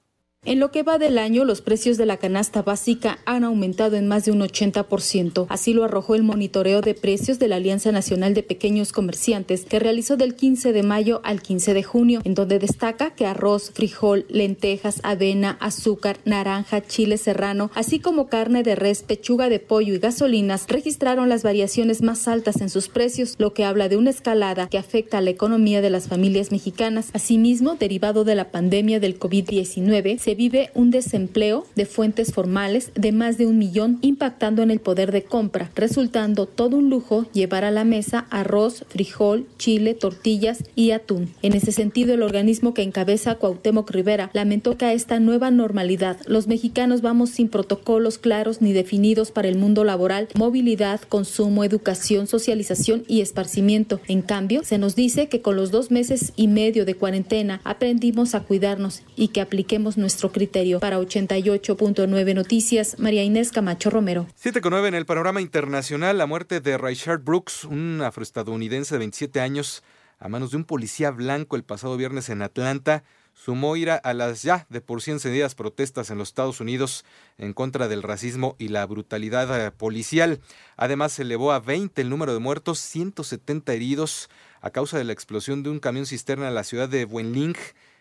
[0.46, 4.06] En lo que va del año, los precios de la canasta básica han aumentado en
[4.06, 5.46] más de un 80%.
[5.48, 9.80] Así lo arrojó el monitoreo de precios de la Alianza Nacional de Pequeños Comerciantes, que
[9.80, 14.24] realizó del 15 de mayo al 15 de junio, en donde destaca que arroz, frijol,
[14.28, 19.98] lentejas, avena, azúcar, naranja, chile serrano, así como carne de res, pechuga de pollo y
[19.98, 24.68] gasolinas, registraron las variaciones más altas en sus precios, lo que habla de una escalada
[24.68, 27.10] que afecta a la economía de las familias mexicanas.
[27.14, 33.12] Asimismo, derivado de la pandemia del COVID-19, se vive un desempleo de fuentes formales de
[33.12, 37.62] más de un millón, impactando en el poder de compra, resultando todo un lujo llevar
[37.62, 41.28] a la mesa arroz, frijol, chile, tortillas y atún.
[41.42, 46.16] En ese sentido, el organismo que encabeza Cuauhtémoc Rivera lamentó que a esta nueva normalidad
[46.26, 52.26] los mexicanos vamos sin protocolos claros ni definidos para el mundo laboral, movilidad, consumo, educación,
[52.26, 54.00] socialización y esparcimiento.
[54.08, 58.34] En cambio, se nos dice que con los dos meses y medio de cuarentena aprendimos
[58.34, 60.80] a cuidarnos y que apliquemos nuestra nuestro criterio.
[60.80, 64.26] Para 88.9 Noticias, María Inés Camacho Romero.
[64.34, 69.00] 7 con 9 en el panorama internacional, la muerte de Richard Brooks, un afroestadounidense de
[69.00, 69.82] 27 años,
[70.18, 73.04] a manos de un policía blanco el pasado viernes en Atlanta,
[73.34, 77.04] sumó ira a las ya de por sí encendidas protestas en los Estados Unidos
[77.36, 80.40] en contra del racismo y la brutalidad eh, policial.
[80.78, 84.30] Además, se elevó a 20 el número de muertos, 170 heridos
[84.62, 87.54] a causa de la explosión de un camión cisterna en la ciudad de Wenling,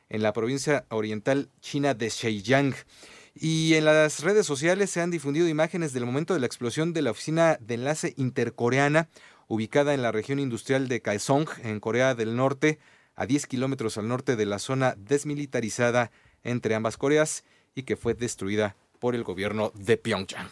[0.10, 2.74] en la provincia oriental china de Zhejiang.
[3.34, 7.02] Y en las redes sociales se han difundido imágenes del momento de la explosión de
[7.02, 9.10] la oficina de enlace intercoreana
[9.48, 12.80] ubicada en la región industrial de Kaesong, en Corea del Norte,
[13.16, 16.12] a 10 kilómetros al norte de la zona desmilitarizada
[16.44, 17.44] entre ambas Coreas
[17.76, 20.50] y que fue destruida por el gobierno de Pyongyang.